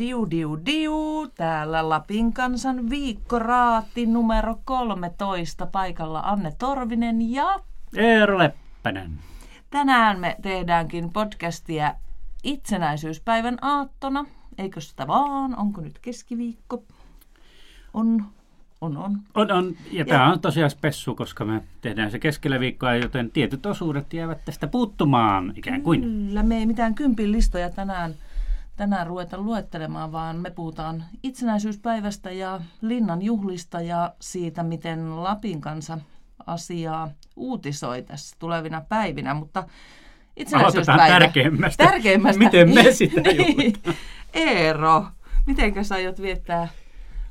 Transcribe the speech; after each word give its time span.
Diu 0.00 0.30
diu 0.30 0.58
diu, 0.66 1.28
täällä 1.34 1.88
Lapin 1.88 2.32
kansan 2.32 2.90
viikkoraati 2.90 4.06
numero 4.06 4.60
13 4.64 5.66
paikalla 5.66 6.20
Anne 6.20 6.52
Torvinen 6.58 7.32
ja 7.32 7.60
Eero 7.96 8.38
Leppänen. 8.38 9.18
tänään 9.70 10.20
me 10.20 10.36
tehdäänkin 10.42 11.12
podcastia 11.12 11.94
itsenäisyyspäivän 12.44 13.58
aattona. 13.62 14.24
Eikö 14.58 14.80
sitä 14.80 15.06
vaan? 15.06 15.56
Onko 15.58 15.80
nyt 15.80 15.98
keskiviikko? 15.98 16.82
On, 17.94 18.24
on, 18.80 18.96
on. 18.96 19.18
On, 19.34 19.52
on. 19.52 19.76
Ja 19.90 20.04
tämä 20.04 20.32
on 20.32 20.40
tosiaan 20.40 20.70
spessu, 20.70 21.14
koska 21.14 21.44
me 21.44 21.62
tehdään 21.80 22.10
se 22.10 22.18
keskellä 22.18 22.60
viikkoa, 22.60 22.94
joten 22.94 23.30
tietyt 23.30 23.66
osuudet 23.66 24.12
jäävät 24.12 24.44
tästä 24.44 24.66
puuttumaan 24.66 25.52
ikään 25.56 25.82
kuin. 25.82 26.00
Kyllä, 26.00 26.42
me 26.42 26.58
ei 26.58 26.66
mitään 26.66 26.94
kympin 26.94 27.32
listoja 27.32 27.70
tänään, 27.70 28.14
tänään 28.80 29.06
ruveta 29.06 29.38
luettelemaan, 29.38 30.12
vaan 30.12 30.36
me 30.36 30.50
puhutaan 30.50 31.04
itsenäisyyspäivästä 31.22 32.30
ja 32.30 32.60
linnan 32.80 33.22
juhlista 33.22 33.80
ja 33.80 34.14
siitä, 34.20 34.62
miten 34.62 35.22
Lapin 35.22 35.60
kansa 35.60 35.98
asiaa 36.46 37.10
uutisoi 37.36 38.02
tässä 38.02 38.36
tulevina 38.38 38.82
päivinä, 38.88 39.34
mutta 39.34 39.64
itsenäisyyspäivä... 40.36 41.02
Aloitetaan 41.02 41.22
tärkeimmästä. 41.22 41.84
Tärkeimmästä. 41.84 42.44
Miten 42.44 42.74
me 42.74 42.92
sitä 42.92 43.20
niin. 43.20 43.38
juhlitaan. 43.38 43.96
Eero, 44.34 45.06
mitenkä 45.46 45.82
sä 45.82 45.94
aiot 45.94 46.22
viettää, 46.22 46.68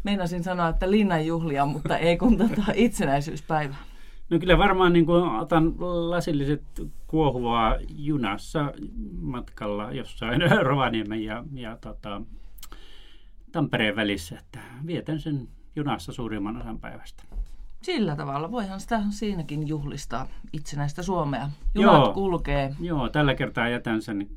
meinasin 0.04 0.44
sanoa, 0.44 0.70
että 0.70 0.92
linnan 0.92 1.26
juhlia, 1.26 1.66
mutta 1.66 1.98
ei 1.98 2.18
kun 2.18 2.38
tota 2.38 2.64
itsenäisyyspäivä. 2.74 3.76
No 4.30 4.40
kyllä 4.40 4.58
varmaan 4.58 4.94
niin 4.94 5.06
kuin 5.06 5.24
otan 5.24 5.74
lasilliset 6.10 6.64
kuohuvaa 7.08 7.76
junassa 7.96 8.74
matkalla 9.22 9.92
jossain 9.92 10.42
Rovaniemen 10.62 11.24
ja, 11.24 11.44
ja 11.54 11.78
tota, 11.78 12.22
Tampereen 13.52 13.96
välissä, 13.96 14.38
että 14.40 14.60
vietän 14.86 15.20
sen 15.20 15.48
junassa 15.76 16.12
suurimman 16.12 16.58
osan 16.58 16.80
päivästä. 16.80 17.24
Sillä 17.82 18.16
tavalla 18.16 18.52
voihan 18.52 18.80
sitä 18.80 19.02
siinäkin 19.10 19.68
juhlistaa 19.68 20.28
itsenäistä 20.54 21.04
Suomea. 21.04 21.50
Junat 21.76 21.96
Joo. 21.96 22.14
kulkee. 22.14 22.76
Joo, 22.80 23.10
tällä 23.10 23.36
kertaa 23.36 23.70
jätän 23.70 24.02
sen 24.02 24.28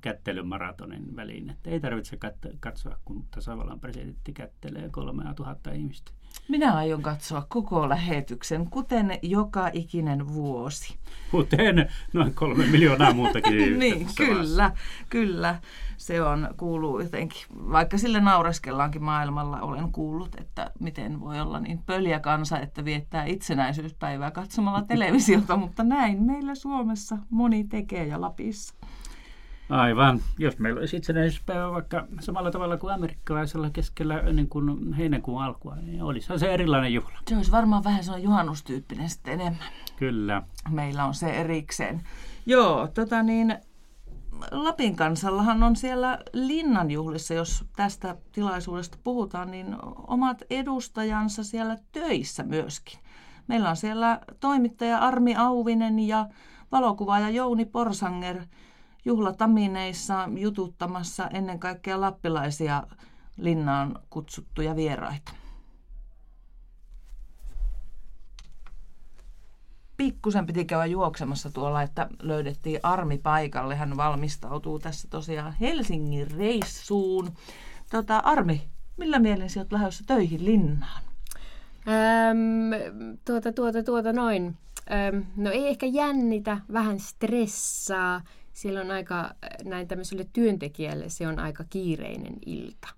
kättelymaratonin 0.00 1.16
väliin, 1.16 1.50
että 1.50 1.70
ei 1.70 1.80
tarvitse 1.80 2.16
kat- 2.16 2.56
katsoa, 2.60 2.96
kun 3.04 3.24
tasavallan 3.30 3.80
presidentti 3.80 4.32
kättelee 4.32 4.88
kolmea 4.90 5.34
tuhatta 5.34 5.72
ihmistä. 5.72 6.10
Minä 6.48 6.74
aion 6.76 7.02
katsoa 7.02 7.46
koko 7.48 7.88
lähetyksen, 7.88 8.70
kuten 8.70 9.18
joka 9.22 9.70
ikinen 9.72 10.34
vuosi. 10.34 10.96
Kuten 11.30 11.88
noin 12.12 12.34
kolme 12.34 12.66
miljoonaa 12.66 13.12
muutakin 13.12 13.78
niin, 13.78 14.06
kyllä, 14.16 14.70
kyllä. 15.10 15.60
Se 16.00 16.22
on, 16.22 16.48
kuuluu 16.56 17.00
jotenkin, 17.00 17.42
vaikka 17.50 17.98
sille 17.98 18.20
naureskellaankin 18.20 19.02
maailmalla, 19.02 19.60
olen 19.60 19.92
kuullut, 19.92 20.34
että 20.40 20.70
miten 20.78 21.20
voi 21.20 21.40
olla 21.40 21.60
niin 21.60 21.82
pöljä 21.86 22.20
kansa, 22.20 22.58
että 22.58 22.84
viettää 22.84 23.24
itsenäisyyspäivää 23.24 24.30
katsomalla 24.30 24.82
televisiota, 24.82 25.56
mutta 25.56 25.84
näin 25.84 26.22
meillä 26.22 26.54
Suomessa 26.54 27.18
moni 27.30 27.64
tekee 27.64 28.06
ja 28.06 28.20
Lapissa. 28.20 28.74
Aivan. 29.70 30.20
Jos 30.38 30.58
meillä 30.58 30.78
olisi 30.78 30.96
itsenäisyyspäivä 30.96 31.70
vaikka 31.70 32.06
samalla 32.20 32.50
tavalla 32.50 32.76
kuin 32.76 32.94
amerikkalaisella 32.94 33.70
keskellä 33.70 34.20
ennen 34.20 34.48
kuin 34.48 34.92
heinäkuun 34.92 35.42
alkua, 35.42 35.76
niin 35.76 36.02
olisihan 36.02 36.38
se 36.38 36.54
erilainen 36.54 36.94
juhla. 36.94 37.18
Se 37.28 37.36
olisi 37.36 37.52
varmaan 37.52 37.84
vähän 37.84 38.04
sellainen 38.04 38.24
juhannustyyppinen 38.24 39.08
sitten 39.08 39.40
enemmän. 39.40 39.68
Kyllä. 39.96 40.42
Meillä 40.70 41.04
on 41.04 41.14
se 41.14 41.30
erikseen. 41.30 42.00
Joo, 42.46 42.88
tota 42.94 43.22
niin, 43.22 43.58
Lapin 44.50 44.96
kansallahan 44.96 45.62
on 45.62 45.76
siellä 45.76 46.18
linnanjuhlissa, 46.32 47.34
jos 47.34 47.64
tästä 47.76 48.16
tilaisuudesta 48.32 48.98
puhutaan, 49.04 49.50
niin 49.50 49.76
omat 50.06 50.42
edustajansa 50.50 51.44
siellä 51.44 51.78
töissä 51.92 52.42
myöskin. 52.42 53.00
Meillä 53.46 53.70
on 53.70 53.76
siellä 53.76 54.20
toimittaja 54.40 54.98
Armi 54.98 55.36
Auvinen 55.36 55.98
ja 55.98 56.26
valokuvaaja 56.72 57.30
Jouni 57.30 57.64
Porsanger 57.64 58.44
juhlatamineissa 59.04 60.28
jututtamassa 60.36 61.28
ennen 61.28 61.58
kaikkea 61.58 62.00
lappilaisia 62.00 62.82
linnaan 63.36 63.98
kutsuttuja 64.10 64.76
vieraita. 64.76 65.32
Pikkusen 70.00 70.46
piti 70.46 70.64
käydä 70.64 70.86
juoksemassa 70.86 71.50
tuolla, 71.50 71.82
että 71.82 72.08
löydettiin 72.22 72.80
Armi 72.82 73.18
paikalle. 73.18 73.76
Hän 73.76 73.96
valmistautuu 73.96 74.78
tässä 74.78 75.08
tosiaan 75.08 75.54
Helsingin 75.60 76.30
reissuun. 76.30 77.32
Tota, 77.90 78.18
Armi, 78.18 78.62
millä 78.96 79.18
mielin 79.18 79.50
sinä 79.50 79.60
olet 79.60 79.72
lähdössä 79.72 80.04
töihin 80.06 80.44
linnaan? 80.44 81.02
Öm, 81.88 83.18
tuota, 83.24 83.52
tuota, 83.52 83.82
tuota 83.82 84.12
noin. 84.12 84.56
Öm, 85.08 85.24
no 85.36 85.50
ei 85.50 85.68
ehkä 85.68 85.86
jännitä, 85.86 86.58
vähän 86.72 87.00
stressaa. 87.00 88.20
Siellä 88.52 88.80
on 88.80 88.90
aika, 88.90 89.34
näin 89.64 89.88
tämmöiselle 89.88 90.26
työntekijälle 90.32 91.08
se 91.08 91.28
on 91.28 91.38
aika 91.38 91.64
kiireinen 91.70 92.36
ilta. 92.46 92.88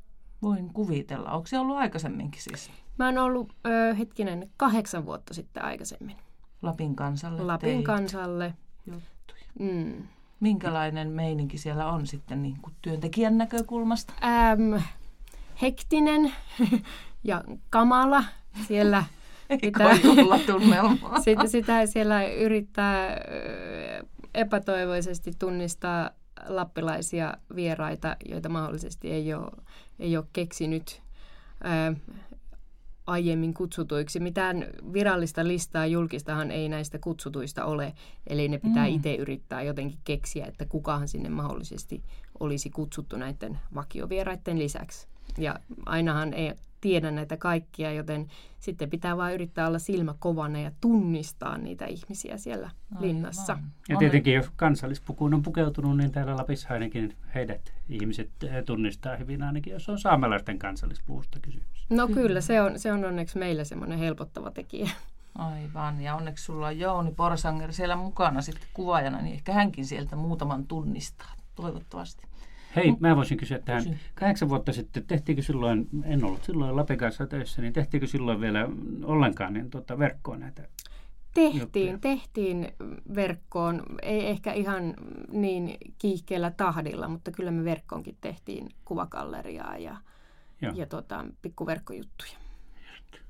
Voin 0.43 0.73
kuvitella. 0.73 1.31
Onko 1.31 1.47
se 1.47 1.59
ollut 1.59 1.77
aikaisemminkin 1.77 2.43
siis 2.43 2.71
Mä 2.99 3.07
oon 3.07 3.19
ollut, 3.19 3.53
ö, 3.67 3.95
hetkinen, 3.95 4.51
kahdeksan 4.57 5.07
vuotta 5.07 5.35
sitten 5.35 5.65
aikaisemmin. 5.65 6.17
Lapin 6.63 6.97
kansalle 6.97 7.43
Lapin 7.43 7.71
teit 7.71 7.85
kansalle. 7.85 8.55
juttuja? 8.87 9.45
Mm. 9.59 10.03
Minkälainen 10.41 11.11
meininki 11.11 11.59
siellä 11.59 11.87
on 11.87 12.07
sitten 12.07 12.43
niin 12.43 12.57
kuin 12.63 12.75
työntekijän 12.83 13.39
näkökulmasta? 13.39 14.13
Äm, 14.23 14.83
hektinen 15.63 16.33
ja 17.25 17.45
kamala. 17.71 18.25
Siellä 18.69 19.05
tunnelmaa? 20.47 21.21
sitä, 21.25 21.47
sitä 21.47 21.87
siellä 21.87 22.25
yrittää 22.25 23.17
epätoivoisesti 24.35 25.33
tunnistaa 25.39 26.11
lappilaisia 26.47 27.35
vieraita, 27.55 28.17
joita 28.29 28.49
mahdollisesti 28.49 29.11
ei 29.11 29.35
ole, 29.35 29.51
ei 29.99 30.17
ole 30.17 30.25
keksinyt 30.33 31.03
ö, 31.65 31.97
aiemmin 33.07 33.55
kutsutuiksi. 33.55 34.21
Mitään 34.21 34.67
virallista 34.93 35.49
listaa 35.49 35.87
julkistahan 35.87 36.51
ei 36.51 36.69
näistä 36.69 36.99
kutsutuista 36.99 37.65
ole, 37.65 37.93
eli 38.27 38.49
ne 38.49 38.59
pitää 38.59 38.87
Mm. 38.89 38.95
itse 38.95 39.15
yrittää 39.15 39.63
jotenkin 39.63 39.99
keksiä, 40.05 40.47
että 40.47 40.67
kukahan 40.67 41.09
sinne 41.09 41.29
mahdollisesti 41.29 42.03
olisi 42.41 42.71
kutsuttu 42.71 43.17
näiden 43.17 43.59
vakiovieraiden 43.75 44.59
lisäksi. 44.59 45.07
Ja 45.39 45.59
ainahan 45.87 46.35
ei 46.35 46.53
tiedä 46.83 47.11
näitä 47.11 47.37
kaikkia, 47.37 47.93
joten 47.93 48.27
sitten 48.61 48.91
pitää 48.91 49.17
vain 49.17 49.35
yrittää 49.35 49.69
olla 49.69 49.79
silmä 49.79 50.15
kovana 50.19 50.61
ja 50.61 50.71
tunnistaa 50.81 51.59
niitä 51.59 51.87
ihmisiä 51.87 52.37
siellä 52.37 52.71
linnassa. 53.01 53.53
Aivan. 53.53 53.71
Ja 53.89 53.97
On- 53.97 53.99
tietenkin 53.99 54.35
jos 54.35 54.51
kansallispukuun 54.57 55.35
on 55.35 55.43
pukeutunut, 55.43 55.97
niin 55.97 56.13
täällä 56.13 56.37
Lapissa 56.37 56.69
ainakin 56.71 57.17
heidät 57.35 57.73
ihmiset 57.89 58.31
eh, 58.45 58.65
tunnistaa 58.65 59.17
hyvin, 59.17 59.43
ainakin 59.43 59.73
jos 59.73 59.89
on 59.89 59.99
saamelaisten 59.99 60.59
kansallispuvusta 60.59 61.41
kysymys. 61.41 61.87
No 61.91 62.09
kyllä, 62.09 62.41
se 62.41 62.61
on, 62.61 62.79
se 62.79 62.93
on 62.93 63.05
onneksi 63.05 63.39
meillä 63.39 63.65
semmoinen 63.65 63.99
helpottava 63.99 64.51
tekijä. 64.51 64.91
Aivan, 65.35 66.01
ja 66.01 66.15
onneksi 66.15 66.45
sulla 66.45 66.67
on 66.67 66.79
Jouni 66.79 67.11
Porsanger 67.15 67.73
siellä 67.73 67.97
mukana 67.97 68.43
sitten 68.43 68.69
kuvaajana, 68.75 69.23
niin 69.23 69.35
ehkä 69.35 69.53
hänkin 69.53 69.87
sieltä 69.87 70.17
muutaman 70.17 70.67
tunnistaa, 70.67 71.33
toivottavasti. 71.55 72.27
Hei, 72.77 72.95
mä 73.01 73.17
voisin 73.17 73.39
kysyä 73.39 73.59
tähän. 73.59 73.85
Kysy. 73.85 73.97
Kahdeksan 74.15 74.49
vuotta 74.49 74.73
sitten, 74.73 75.07
tehtiinkö 75.07 75.43
silloin, 75.43 75.89
en 76.05 76.25
ollut 76.25 76.45
silloin 76.45 76.77
Lapin 76.77 76.99
kanssa 76.99 77.27
töissä, 77.27 77.63
niin 77.63 77.73
tehtiinkö 77.73 78.07
silloin 78.07 78.41
vielä 78.41 78.69
ollenkaan 79.05 79.53
niin 79.53 79.71
tuota, 79.71 79.99
verkkoon 79.99 80.41
näitä? 80.41 80.69
Tehtiin, 81.35 81.61
Juttuja. 81.61 81.99
tehtiin 81.99 82.69
verkkoon, 83.15 83.83
ei 84.03 84.27
ehkä 84.27 84.53
ihan 84.53 84.95
niin 85.33 85.77
kiihkeällä 85.99 86.51
tahdilla, 86.51 87.09
mutta 87.09 87.31
kyllä 87.31 87.51
me 87.51 87.65
verkkoonkin 87.65 88.17
tehtiin 88.21 88.69
kuvagalleriaa 88.85 89.77
ja, 89.79 89.97
Joo. 90.63 90.73
ja 90.77 90.87
tota, 90.87 91.27
pikkuverkkojuttuja. 91.43 92.42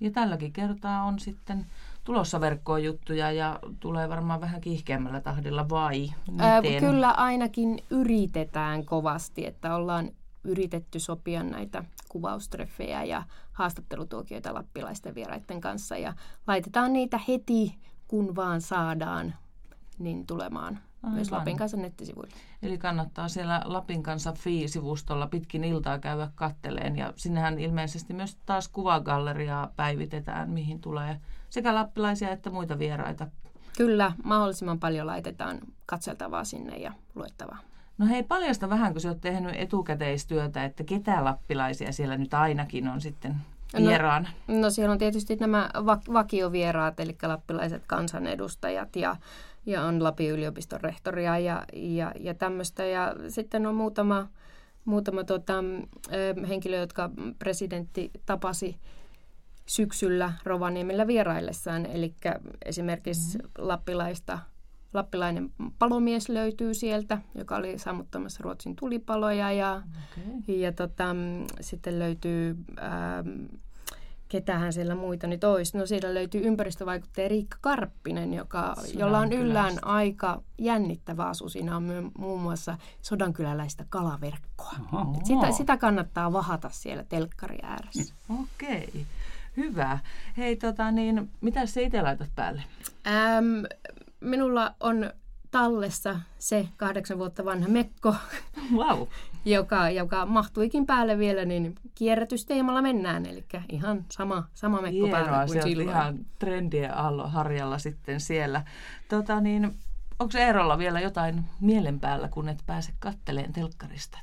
Ja 0.01 0.11
tälläkin 0.11 0.53
kertaa 0.53 1.03
on 1.03 1.19
sitten 1.19 1.67
tulossa 2.05 2.41
verkkoon 2.41 2.85
juttuja 2.85 3.33
ja 3.33 3.59
tulee 3.81 4.09
varmaan 4.09 4.41
vähän 4.41 4.61
kiihkeämmällä 4.61 5.21
tahdilla 5.21 5.69
vai 5.69 6.11
Ää, 6.39 6.61
miten? 6.63 6.81
kyllä 6.81 7.11
ainakin 7.11 7.79
yritetään 7.91 8.85
kovasti, 8.85 9.47
että 9.47 9.75
ollaan 9.75 10.11
yritetty 10.45 11.01
sopia 11.01 11.43
näitä 11.43 11.85
kuvaustreffejä 12.09 13.05
ja 13.05 13.23
haastattelutuokioita 13.53 14.55
lappilaisten 14.55 15.15
vieraiden 15.15 15.61
kanssa 15.61 15.97
ja 15.97 16.15
laitetaan 16.47 16.93
niitä 16.93 17.21
heti, 17.29 17.75
kun 18.09 18.37
vaan 18.37 18.61
saadaan, 18.61 19.35
niin 19.99 20.27
tulemaan 20.27 20.79
myös 21.11 21.29
Aivan. 21.29 21.39
Lapin 21.39 21.57
kanssa 21.57 21.77
nettisivuille. 21.77 22.35
Eli 22.63 22.79
kannattaa 22.79 23.29
siellä 23.29 23.63
Lapin 23.65 24.03
kanssa 24.03 24.33
Fi-sivustolla 24.33 25.27
pitkin 25.27 25.65
iltaa 25.65 25.99
käydä 25.99 26.29
katteleen. 26.35 26.97
Ja 26.97 27.13
sinnehän 27.17 27.59
ilmeisesti 27.59 28.13
myös 28.13 28.37
taas 28.47 28.69
kuvagalleriaa 28.69 29.73
päivitetään, 29.77 30.51
mihin 30.51 30.81
tulee 30.81 31.21
sekä 31.51 31.75
lappilaisia 31.75 32.31
että 32.31 32.51
muita 32.51 32.79
vieraita. 32.79 33.27
Kyllä, 33.77 34.13
mahdollisimman 34.25 34.81
paljon 34.81 35.07
laitetaan 35.07 35.61
katseltavaa 35.87 36.45
sinne 36.45 36.77
ja 36.77 36.93
luettavaa. 37.15 37.59
No 37.99 38.07
hei, 38.07 38.23
paljasta 38.23 38.71
vähän, 38.71 38.93
kun 38.93 39.01
sä 39.01 39.09
oot 39.09 39.21
tehnyt 39.21 39.55
etukäteistyötä, 39.57 40.65
että 40.65 40.85
ketä 40.85 41.25
lappilaisia 41.25 41.93
siellä 41.93 42.17
nyt 42.17 42.35
ainakin 42.35 42.89
on 42.89 43.01
sitten 43.01 43.37
vieraana? 43.77 44.29
No, 44.49 44.61
no 44.61 44.71
siellä 44.71 44.93
on 44.93 44.99
tietysti 44.99 45.37
nämä 45.37 45.71
vak- 45.75 46.13
vakiovieraat, 46.13 47.01
eli 47.01 47.17
lappilaiset 47.23 47.83
kansanedustajat 47.87 48.97
ja, 48.97 49.17
ja 49.67 49.83
on 49.83 50.05
Lapin 50.05 50.31
yliopiston 50.31 50.81
rehtoria 50.81 51.39
ja, 51.39 51.65
ja, 51.73 52.13
ja 52.21 52.35
tämmöistä. 52.35 52.85
Ja 52.85 53.15
sitten 53.29 53.67
on 53.67 53.75
muutama, 53.75 54.29
muutama 54.85 55.25
tota, 55.25 55.65
henkilö, 56.49 56.77
jotka 56.77 57.11
presidentti 57.39 58.11
tapasi 58.27 58.77
syksyllä 59.67 60.33
Rovaniemellä 60.45 61.07
vieraillessaan. 61.07 61.87
Eli 61.87 62.15
esimerkiksi 62.65 63.39
mm-hmm. 63.39 63.51
lappilaista 63.59 64.39
lappilainen 64.95 65.53
palomies 65.79 66.29
löytyy 66.29 66.75
sieltä, 66.75 67.19
joka 67.35 67.57
oli 67.57 67.79
sammuttamassa 67.79 68.41
Ruotsin 68.43 68.77
tulipaloja 68.77 69.53
ja, 69.53 69.83
okay. 70.39 70.57
ja 70.57 70.73
tota, 70.73 71.17
sitten 71.61 71.99
löytyy, 71.99 72.57
ähm, 72.79 73.45
ketähän 74.29 74.73
siellä 74.73 74.95
muita 74.95 75.27
nyt 75.27 75.45
olisi. 75.45 75.79
No 75.79 75.87
siellä 75.87 76.15
löytyy 76.15 76.41
ympäristövaikuttaja 76.45 77.29
Riikka 77.29 77.59
Karppinen, 77.61 78.35
joka, 78.35 78.75
jolla 78.95 79.19
on 79.19 79.33
yllään 79.33 79.85
aika 79.85 80.43
jännittävä 80.59 81.25
asu. 81.25 81.49
Siinä 81.49 81.77
on 81.77 82.13
muun 82.19 82.41
muassa 82.41 82.79
sodankyläläistä 83.03 83.85
kalaverkkoa. 83.89 84.73
Sitä, 85.25 85.53
sitä 85.53 85.77
kannattaa 85.77 86.33
vahata 86.33 86.71
siellä 86.73 87.05
telkkari 87.09 87.59
ääressä. 87.63 88.15
Okei. 88.29 88.89
Okay. 88.89 89.03
Hyvä. 89.57 89.99
Hei, 90.37 90.57
tota, 90.57 90.91
niin, 90.91 91.31
mitä 91.41 91.67
sä 91.67 91.81
itse 91.81 92.03
laitat 92.03 92.29
päälle? 92.35 92.63
Ähm, 93.07 93.65
minulla 94.23 94.75
on 94.81 95.11
tallessa 95.51 96.21
se 96.39 96.69
kahdeksan 96.77 97.19
vuotta 97.19 97.45
vanha 97.45 97.69
mekko, 97.69 98.15
wow. 98.77 99.07
joka, 99.45 99.91
joka 99.91 100.27
mahtuikin 100.27 100.87
päälle 100.87 101.19
vielä, 101.19 101.45
niin 101.45 101.75
kierrätysteemalla 101.95 102.83
mennään. 102.83 103.27
Eli 103.27 103.45
ihan 103.69 104.05
sama, 104.09 104.45
sama 104.55 104.81
mekko 104.81 105.07
Hienoa, 105.07 105.21
päällä 105.21 105.47
kuin 105.47 105.63
silloin. 105.63 105.89
ihan 105.89 106.19
trendien 106.39 106.91
harjalla 107.27 107.79
sitten 107.79 108.21
siellä. 108.21 108.65
Tota, 109.09 109.41
niin, 109.41 109.75
onko 110.19 110.39
Eerolla 110.39 110.79
vielä 110.79 111.01
jotain 111.01 111.45
mielen 111.61 112.01
päällä, 112.01 112.29
kun 112.29 112.49
et 112.49 112.63
pääse 112.67 112.93
katteleen 112.99 113.53
telkkarista? 113.53 114.19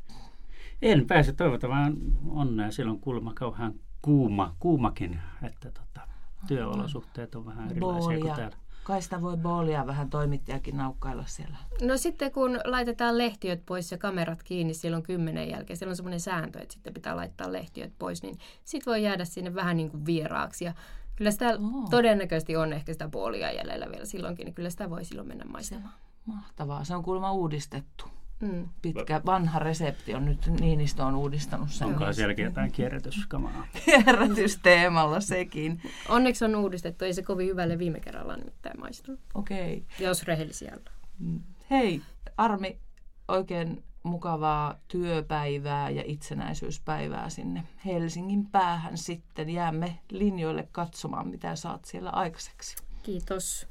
En 0.82 1.08
pääse, 1.08 1.34
toivotaan 1.34 1.72
vaan 1.72 1.98
onnea. 2.30 2.72
Silloin 2.72 3.00
kulma 3.00 3.34
kauhean 3.34 3.74
kuuma, 4.02 4.56
kuumakin, 4.60 5.20
että 5.44 5.72
tota, 5.72 6.02
työolosuhteet 6.48 7.36
on 7.36 7.46
vähän 7.46 7.72
erilaisia 7.72 8.02
Boolia. 8.02 8.20
kuin 8.20 8.36
täällä. 8.36 8.58
Kai 8.90 9.02
sitä 9.02 9.22
voi 9.22 9.38
boolia 9.38 9.88
vähän 9.88 10.10
toimittajakin 10.10 10.78
naukkailla 10.78 11.24
siellä. 11.26 11.58
No 11.82 11.98
sitten 11.98 12.32
kun 12.32 12.60
laitetaan 12.66 13.18
lehtiöt 13.18 13.66
pois 13.66 13.92
ja 13.92 13.98
kamerat 13.98 14.44
kiinni 14.44 14.74
silloin 14.74 15.04
kymmenen 15.04 15.50
jälkeen, 15.50 15.78
siellä 15.78 15.92
on 15.92 15.96
semmoinen 15.96 16.20
sääntö, 16.20 16.60
että 16.60 16.74
sitten 16.74 16.94
pitää 16.94 17.16
laittaa 17.16 17.54
lehtiöt 17.54 17.94
pois, 18.00 18.24
niin 18.24 18.38
sitten 18.64 18.92
voi 18.92 19.04
jäädä 19.04 19.26
sinne 19.26 19.56
vähän 19.56 19.78
niin 19.78 19.92
kuin 19.92 20.06
vieraaksi. 20.06 20.66
Ja 20.66 20.74
kyllä 21.16 21.32
sitä 21.32 21.50
oh. 21.50 21.90
todennäköisesti 21.90 22.56
on 22.56 22.74
ehkä 22.74 22.94
sitä 22.94 23.08
boolia 23.08 23.52
jäljellä 23.52 23.92
vielä 23.92 24.06
silloinkin, 24.06 24.46
niin 24.46 24.56
kyllä 24.56 24.70
sitä 24.70 24.90
voi 24.90 25.06
silloin 25.06 25.28
mennä 25.28 25.46
maistamaan. 25.46 25.94
Mahtavaa, 26.26 26.84
se 26.84 26.96
on 26.96 27.04
kuulemma 27.04 27.32
uudistettu. 27.32 28.06
Mm. 28.40 28.70
Pitkä, 28.82 29.22
vanha 29.26 29.60
resepti 29.60 30.16
on 30.16 30.26
nyt, 30.26 30.48
Niinistö 30.60 31.04
on 31.04 31.16
uudistanut 31.16 31.70
sen. 31.70 31.88
Onko 31.88 32.14
sielläkin 32.14 32.46
jotain 32.46 32.72
kierrätyskamaa? 32.72 33.68
Kierrätysteemalla 33.86 35.20
sekin. 35.20 35.82
Onneksi 36.10 36.46
on 36.46 36.56
uudistettu, 36.56 37.06
ei 37.06 37.14
se 37.14 37.24
kovin 37.24 37.48
hyvälle 37.48 37.80
viime 37.80 38.00
kerralla 38.00 38.36
nimittäin 38.36 38.59
maistunut. 38.90 39.20
Okei. 39.34 39.78
Okay. 39.78 40.08
Jos 40.08 40.24
rehellisiä 40.24 40.78
mm. 41.20 41.40
Hei, 41.70 42.02
Armi, 42.38 42.80
oikein 43.28 43.84
mukavaa 44.04 44.76
työpäivää 44.88 45.90
ja 45.90 46.04
itsenäisyyspäivää 46.06 47.30
sinne 47.30 47.64
Helsingin 47.86 48.46
päähän 48.46 48.98
sitten. 48.98 49.50
Jäämme 49.50 50.00
linjoille 50.12 50.68
katsomaan, 50.72 51.28
mitä 51.28 51.56
saat 51.56 51.86
siellä 51.86 52.10
aikaiseksi. 52.10 52.76
Kiitos. 53.04 53.68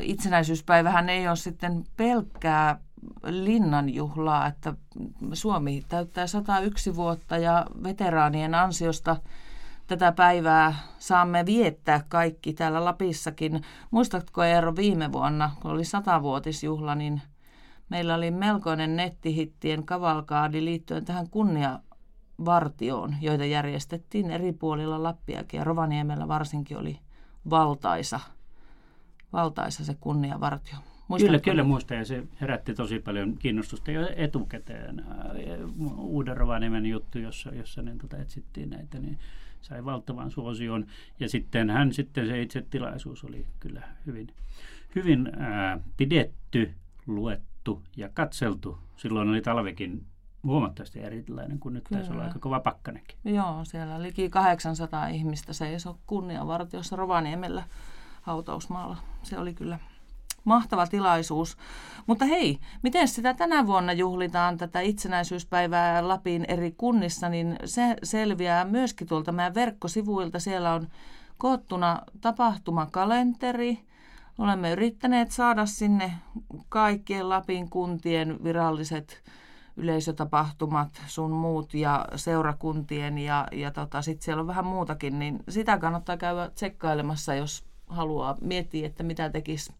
itsenäisyyspäivähän 0.00 1.08
ei 1.08 1.28
ole 1.28 1.36
sitten 1.36 1.84
pelkkää 1.96 2.80
linnanjuhlaa, 3.24 4.46
että 4.46 4.74
Suomi 5.32 5.82
täyttää 5.88 6.26
101 6.26 6.96
vuotta 6.96 7.36
ja 7.36 7.66
veteraanien 7.82 8.54
ansiosta 8.54 9.16
tätä 9.88 10.12
päivää 10.12 10.74
saamme 10.98 11.46
viettää 11.46 12.04
kaikki 12.08 12.52
täällä 12.52 12.84
Lapissakin. 12.84 13.62
Muistatko 13.90 14.42
Eero 14.42 14.76
viime 14.76 15.12
vuonna, 15.12 15.50
kun 15.62 15.70
oli 15.70 15.84
satavuotisjuhla, 15.84 16.94
niin 16.94 17.22
meillä 17.88 18.14
oli 18.14 18.30
melkoinen 18.30 18.96
nettihittien 18.96 19.86
kavalkaadi 19.86 20.64
liittyen 20.64 21.04
tähän 21.04 21.30
kunniavartioon, 21.30 23.16
joita 23.20 23.44
järjestettiin 23.44 24.30
eri 24.30 24.52
puolilla 24.52 25.02
Lappiakin 25.02 25.58
ja 25.58 25.64
Rovaniemellä 25.64 26.28
varsinkin 26.28 26.78
oli 26.78 26.98
valtaisa– 27.50 28.20
valtaisa 29.32 29.84
se 29.84 29.94
kunniavartio. 29.94 30.76
Muistatko? 31.08 31.28
Kyllä, 31.28 31.38
kyllä 31.38 31.64
muistan 31.64 31.98
ja 31.98 32.04
se 32.04 32.22
herätti 32.40 32.74
tosi 32.74 32.98
paljon 32.98 33.36
kiinnostusta 33.38 33.90
jo 33.90 34.08
etukäteen. 34.16 35.04
Uuden 35.96 36.36
Rovaniemen 36.36 36.86
juttu, 36.86 37.18
jossa, 37.18 37.50
jossa 37.50 37.82
niin, 37.82 37.98
tota, 37.98 38.16
etsittiin 38.16 38.70
näitä, 38.70 38.98
niin 38.98 39.18
sai 39.60 39.84
valtavan 39.84 40.30
suosion. 40.30 40.86
Ja 41.20 41.28
sitten 41.28 41.70
hän 41.70 41.92
sitten 41.92 42.26
se 42.26 42.42
itse 42.42 42.64
tilaisuus 42.70 43.24
oli 43.24 43.46
kyllä 43.60 43.82
hyvin, 44.06 44.28
hyvin 44.94 45.32
ää, 45.38 45.80
pidetty, 45.96 46.74
luettu 47.06 47.82
ja 47.96 48.08
katseltu. 48.14 48.78
Silloin 48.96 49.28
oli 49.28 49.40
talvekin 49.40 50.06
huomattavasti 50.44 51.00
erilainen 51.00 51.58
kuin 51.58 51.74
nyt 51.74 51.84
Kyllä. 51.88 52.00
taisi 52.00 52.12
olla 52.12 52.24
aika 52.24 52.38
kova 52.38 52.60
pakkanenkin. 52.60 53.16
Joo, 53.24 53.64
siellä 53.64 54.02
liki 54.02 54.30
800 54.30 55.08
ihmistä 55.08 55.52
seisoi 55.52 55.94
kunniavartiossa 56.06 56.96
Rovaniemellä 56.96 57.62
hautausmaalla. 58.22 58.96
Se 59.22 59.38
oli 59.38 59.54
kyllä 59.54 59.78
mahtava 60.48 60.86
tilaisuus. 60.86 61.56
Mutta 62.06 62.24
hei, 62.24 62.58
miten 62.82 63.08
sitä 63.08 63.34
tänä 63.34 63.66
vuonna 63.66 63.92
juhlitaan 63.92 64.56
tätä 64.56 64.80
itsenäisyyspäivää 64.80 66.08
Lapin 66.08 66.44
eri 66.48 66.72
kunnissa, 66.72 67.28
niin 67.28 67.56
se 67.64 67.96
selviää 68.02 68.64
myöskin 68.64 69.06
tuolta 69.06 69.32
meidän 69.32 69.54
verkkosivuilta. 69.54 70.38
Siellä 70.38 70.74
on 70.74 70.88
koottuna 71.38 72.02
tapahtumakalenteri. 72.20 73.78
Olemme 74.38 74.72
yrittäneet 74.72 75.30
saada 75.30 75.66
sinne 75.66 76.12
kaikkien 76.68 77.28
Lapin 77.28 77.70
kuntien 77.70 78.44
viralliset 78.44 79.22
yleisötapahtumat, 79.76 81.02
sun 81.06 81.30
muut 81.30 81.74
ja 81.74 82.04
seurakuntien 82.16 83.18
ja, 83.18 83.48
ja 83.52 83.70
tota, 83.70 84.02
sitten 84.02 84.24
siellä 84.24 84.40
on 84.40 84.46
vähän 84.46 84.66
muutakin, 84.66 85.18
niin 85.18 85.40
sitä 85.48 85.78
kannattaa 85.78 86.16
käydä 86.16 86.50
tsekkailemassa, 86.50 87.34
jos 87.34 87.64
haluaa 87.88 88.36
miettiä, 88.40 88.86
että 88.86 89.02
mitä 89.02 89.30
tekisi 89.30 89.72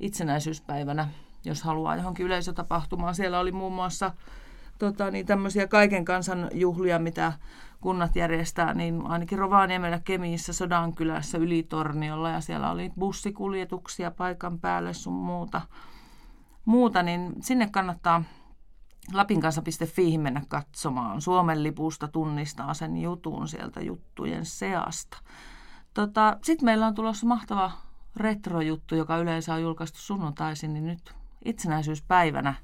itsenäisyyspäivänä, 0.00 1.08
jos 1.44 1.62
haluaa 1.62 1.96
johonkin 1.96 2.26
yleisötapahtumaan. 2.26 3.14
Siellä 3.14 3.40
oli 3.40 3.52
muun 3.52 3.72
muassa 3.72 4.12
tota, 4.78 5.10
niin 5.10 5.26
tämmöisiä 5.26 5.66
kaiken 5.66 6.04
kansan 6.04 6.50
juhlia, 6.54 6.98
mitä 6.98 7.32
kunnat 7.80 8.16
järjestää, 8.16 8.74
niin 8.74 9.02
ainakin 9.06 9.38
Rovaniemellä, 9.38 10.00
Kemiissä, 10.04 10.52
Sodankylässä, 10.52 11.38
Ylitorniolla 11.38 12.30
ja 12.30 12.40
siellä 12.40 12.70
oli 12.70 12.92
bussikuljetuksia 12.98 14.10
paikan 14.10 14.58
päälle 14.58 14.92
sun 14.92 15.12
muuta. 15.12 15.60
muuta 16.64 17.02
niin 17.02 17.34
sinne 17.40 17.68
kannattaa 17.70 18.24
lapinkansa.fi 19.12 20.18
mennä 20.18 20.42
katsomaan. 20.48 21.20
Suomen 21.20 21.62
lipusta 21.62 22.08
tunnistaa 22.08 22.74
sen 22.74 22.96
jutun 22.96 23.48
sieltä 23.48 23.80
juttujen 23.80 24.44
seasta. 24.44 25.18
Tota, 25.94 26.36
Sitten 26.42 26.64
meillä 26.64 26.86
on 26.86 26.94
tulossa 26.94 27.26
mahtava 27.26 27.70
retrojuttu, 28.18 28.94
joka 28.94 29.18
yleensä 29.18 29.54
on 29.54 29.62
julkaistu 29.62 29.98
sunnuntaisin, 29.98 30.72
niin 30.72 30.86
nyt 30.86 31.14
itsenäisyyspäivänä 31.44 32.54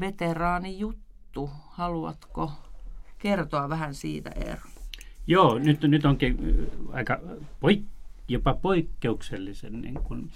veteraanijuttu. 0.00 1.50
Haluatko 1.68 2.52
kertoa 3.18 3.68
vähän 3.68 3.94
siitä, 3.94 4.30
Eero? 4.30 4.60
Joo, 5.26 5.58
nyt, 5.58 5.82
nyt 5.82 6.04
onkin 6.04 6.38
aika 6.92 7.20
poik, 7.60 7.84
jopa 8.28 8.54
poikkeuksellisen 8.54 9.80
niin 9.80 9.94
kuin 9.94 10.30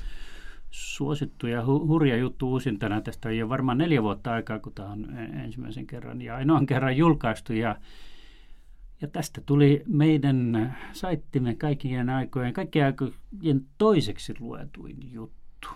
suosittu 0.71 1.47
ja 1.47 1.65
hu, 1.67 1.87
hurja 1.87 2.17
juttu 2.17 2.51
uusintana. 2.51 3.01
Tästä 3.01 3.29
on 3.29 3.37
jo 3.37 3.49
varmaan 3.49 3.79
neljä 3.79 4.03
vuotta 4.03 4.33
aikaa, 4.33 4.59
kun 4.59 4.73
tämä 4.73 4.89
on 4.89 5.19
ensimmäisen 5.45 5.87
kerran 5.87 6.23
ja 6.23 6.37
ainoan 6.37 6.67
kerran 6.67 6.97
julkaistu. 6.97 7.53
Ja 7.53 7.77
ja 9.01 9.09
tästä 9.09 9.41
tuli 9.47 9.83
meidän 9.87 10.77
saittimme 10.93 11.55
kaikkien 11.55 12.11
aikojen, 12.11 12.53
kaikkien 12.53 12.87
aikojen 12.87 13.67
toiseksi 13.79 14.35
luetuin 14.41 15.13
juttu. 15.13 15.69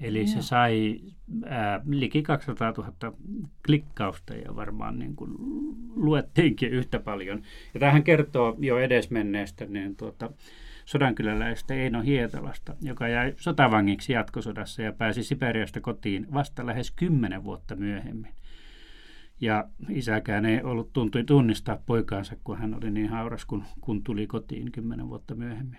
Eli 0.00 0.26
se 0.26 0.42
sai 0.42 1.00
ää, 1.44 1.80
liki 1.88 2.22
200 2.22 2.72
000 2.76 3.16
klikkausta 3.66 4.34
ja 4.34 4.56
varmaan 4.56 4.98
niin 4.98 5.16
kuin 5.16 5.34
luettiinkin 5.96 6.70
yhtä 6.70 6.98
paljon. 6.98 7.42
Ja 7.74 7.80
tähän 7.80 8.02
kertoo 8.02 8.56
jo 8.58 8.78
edesmenneestä 8.78 9.64
niin 9.64 9.96
tuota, 9.96 10.30
sodankyläläistä 10.84 11.74
Eino 11.74 12.00
Hietalasta, 12.00 12.74
joka 12.82 13.08
jäi 13.08 13.34
sotavangiksi 13.36 14.12
jatkosodassa 14.12 14.82
ja 14.82 14.92
pääsi 14.92 15.22
Siperiasta 15.24 15.80
kotiin 15.80 16.26
vasta 16.34 16.66
lähes 16.66 16.90
kymmenen 16.90 17.44
vuotta 17.44 17.76
myöhemmin. 17.76 18.32
Ja 19.40 19.68
isäkään 19.88 20.44
ei 20.44 20.62
ollut 20.62 20.92
tuntui 20.92 21.24
tunnistaa 21.24 21.76
poikaansa, 21.86 22.36
kun 22.44 22.58
hän 22.58 22.74
oli 22.74 22.90
niin 22.90 23.08
hauras, 23.08 23.44
kun, 23.44 23.64
kun 23.80 24.02
tuli 24.02 24.26
kotiin 24.26 24.72
kymmenen 24.72 25.08
vuotta 25.08 25.34
myöhemmin. 25.34 25.78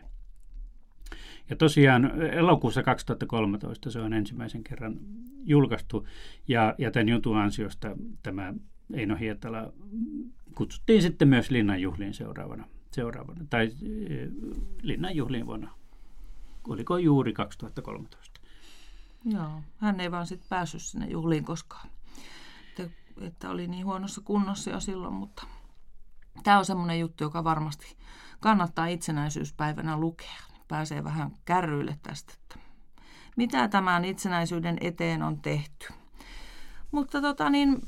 Ja 1.50 1.56
tosiaan 1.56 2.22
elokuussa 2.22 2.84
2013 2.84 3.92
se 3.92 4.00
on 4.00 4.14
ensimmäisen 4.14 4.64
kerran 4.64 5.00
julkaistu 5.44 6.08
ja, 6.48 6.76
ja 6.78 6.92
tämän 6.92 7.10
jutun 7.10 7.38
ansiosta 7.38 7.96
tämä 8.24 8.54
Eino 8.94 9.16
Hietala 9.16 9.74
kutsuttiin 10.56 11.02
sitten 11.02 11.28
myös 11.28 11.52
Linnanjuhliin 11.52 12.14
seuraavana, 12.14 12.68
seuraavana 12.92 13.46
tai 13.50 13.66
e, 13.66 14.28
Linnanjuhliin 14.82 15.46
vuonna, 15.46 15.72
oliko 16.68 16.98
juuri 16.98 17.34
2013. 17.34 18.42
Joo, 19.26 19.62
hän 19.78 20.00
ei 20.00 20.12
vaan 20.12 20.28
sitten 20.28 20.50
päässyt 20.50 20.82
sinne 20.82 21.08
juhliin 21.08 21.46
koskaan, 21.46 21.90
että, 23.22 23.50
oli 23.50 23.68
niin 23.68 23.86
huonossa 23.86 24.22
kunnossa 24.22 24.70
jo 24.70 24.80
silloin, 24.80 25.14
mutta 25.14 25.48
tämä 26.44 26.58
on 26.58 26.66
semmoinen 26.66 27.00
juttu, 27.00 27.24
joka 27.24 27.44
varmasti 27.44 27.98
kannattaa 28.40 28.88
itsenäisyyspäivänä 28.88 29.98
lukea. 29.98 30.42
Pääsee 30.68 31.04
vähän 31.04 31.32
kärryille 31.46 32.00
tästä, 32.04 32.34
että 32.34 32.60
mitä 33.38 33.68
tämän 33.68 34.06
itsenäisyyden 34.06 34.78
eteen 34.82 35.24
on 35.24 35.42
tehty. 35.42 35.88
Mutta 36.92 37.22
tota 37.22 37.50
niin, 37.50 37.82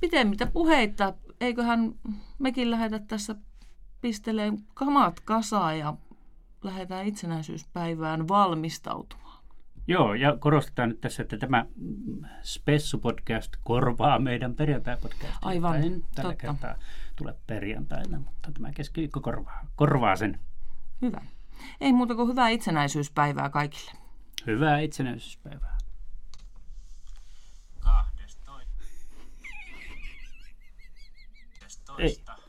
pitemmittä 0.00 0.46
puheita, 0.46 1.14
eiköhän 1.40 1.94
mekin 2.38 2.70
lähdetä 2.70 3.06
tässä 3.06 3.34
pisteleen 4.00 4.58
kamat 4.74 5.20
kasaan 5.20 5.78
ja 5.78 5.94
lähdetään 6.62 7.06
itsenäisyyspäivään 7.06 8.28
valmistautumaan. 8.28 9.21
Joo, 9.92 10.14
ja 10.14 10.36
korostetaan 10.36 10.88
nyt 10.88 11.00
tässä, 11.00 11.22
että 11.22 11.36
tämä 11.38 11.66
Spessu-podcast 12.42 13.50
korvaa 13.64 14.18
meidän 14.18 14.54
perjantai-podcastia. 14.54 15.38
Aivan, 15.42 15.76
en 15.76 16.04
tällä 16.14 16.30
totta. 16.30 16.46
kertaa 16.46 16.74
tule 17.16 17.34
perjantaina, 17.46 18.18
mutta 18.18 18.52
tämä 18.52 18.72
keskiviikko 18.72 19.20
korvaa, 19.20 19.66
korvaa 19.76 20.16
sen. 20.16 20.40
Hyvä. 21.02 21.20
Ei 21.80 21.92
muuta 21.92 22.14
kuin 22.14 22.28
hyvää 22.28 22.48
itsenäisyyspäivää 22.48 23.50
kaikille. 23.50 23.92
Hyvää 24.46 24.78
itsenäisyyspäivää. 24.78 25.78
Kahdestoista. 27.80 28.82
Ei. 31.98 32.41